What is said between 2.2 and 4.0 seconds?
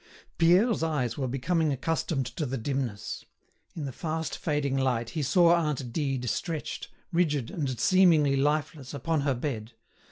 to the dimness. In the